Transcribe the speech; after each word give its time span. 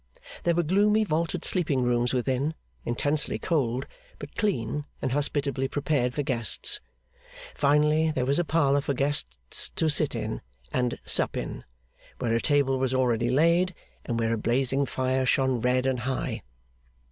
There 0.41 0.55
were 0.55 0.63
gloomy 0.63 1.03
vaulted 1.03 1.45
sleeping 1.45 1.83
rooms 1.83 2.11
within, 2.11 2.55
intensely 2.85 3.37
cold, 3.37 3.85
but 4.17 4.35
clean 4.35 4.85
and 4.99 5.11
hospitably 5.11 5.67
prepared 5.67 6.15
for 6.15 6.23
guests. 6.23 6.81
Finally, 7.53 8.09
there 8.09 8.25
was 8.25 8.39
a 8.39 8.43
parlour 8.43 8.81
for 8.81 8.95
guests 8.95 9.69
to 9.75 9.89
sit 9.89 10.15
in 10.15 10.41
and 10.73 10.97
sup 11.05 11.37
in, 11.37 11.65
where 12.17 12.33
a 12.33 12.41
table 12.41 12.79
was 12.79 12.95
already 12.95 13.29
laid, 13.29 13.75
and 14.03 14.19
where 14.19 14.33
a 14.33 14.39
blazing 14.39 14.87
fire 14.87 15.23
shone 15.23 15.61
red 15.61 15.85
and 15.85 15.99
high. 15.99 16.41